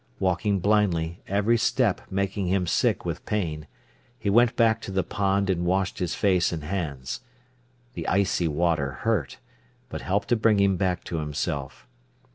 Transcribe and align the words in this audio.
Walking 0.19 0.57
blindly, 0.59 1.21
every 1.27 1.59
step 1.59 2.01
making 2.09 2.47
him 2.47 2.65
sick 2.65 3.05
with 3.05 3.23
pain, 3.27 3.67
he 4.17 4.31
went 4.31 4.55
back 4.55 4.81
to 4.81 4.91
the 4.91 5.03
pond 5.03 5.47
and 5.47 5.63
washed 5.63 5.99
his 5.99 6.15
face 6.15 6.51
and 6.51 6.63
hands. 6.63 7.21
The 7.93 8.07
icy 8.07 8.47
water 8.47 8.93
hurt, 9.05 9.37
but 9.89 10.01
helped 10.01 10.29
to 10.29 10.35
bring 10.35 10.59
him 10.59 10.75
back 10.75 11.03
to 11.03 11.17
himself. 11.17 11.85